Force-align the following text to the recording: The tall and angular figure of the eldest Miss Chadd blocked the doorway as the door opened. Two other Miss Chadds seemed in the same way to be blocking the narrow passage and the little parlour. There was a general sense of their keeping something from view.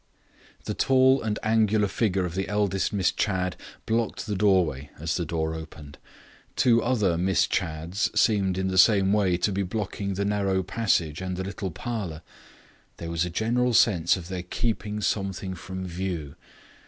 The 0.63 0.73
tall 0.73 1.21
and 1.21 1.37
angular 1.43 1.87
figure 1.87 2.25
of 2.25 2.33
the 2.33 2.47
eldest 2.49 2.91
Miss 2.91 3.11
Chadd 3.11 3.55
blocked 3.85 4.25
the 4.25 4.35
doorway 4.35 4.89
as 4.97 5.15
the 5.15 5.25
door 5.25 5.53
opened. 5.53 5.99
Two 6.55 6.81
other 6.81 7.19
Miss 7.19 7.45
Chadds 7.45 8.09
seemed 8.19 8.57
in 8.57 8.69
the 8.69 8.79
same 8.79 9.13
way 9.13 9.37
to 9.37 9.51
be 9.51 9.61
blocking 9.61 10.15
the 10.15 10.25
narrow 10.25 10.63
passage 10.63 11.21
and 11.21 11.37
the 11.37 11.43
little 11.43 11.69
parlour. 11.69 12.23
There 12.97 13.11
was 13.11 13.25
a 13.25 13.29
general 13.29 13.75
sense 13.75 14.17
of 14.17 14.27
their 14.27 14.41
keeping 14.41 15.01
something 15.01 15.53
from 15.53 15.85
view. 15.85 16.35